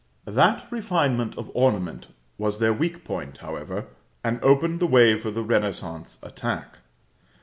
That 0.25 0.65
refinement 0.71 1.37
of 1.37 1.51
ornament 1.53 2.07
was 2.39 2.57
their 2.57 2.73
weak 2.73 3.03
point, 3.03 3.37
however, 3.37 3.85
and 4.23 4.43
opened 4.43 4.79
the 4.79 4.87
way 4.87 5.15
for 5.15 5.29
the 5.29 5.43
renaissance 5.43 6.17
attack. 6.23 6.79